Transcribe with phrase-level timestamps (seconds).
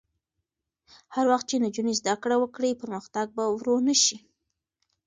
[1.15, 4.17] هر وخت چې نجونې زده کړه وکړي، پرمختګ به ورو نه شي.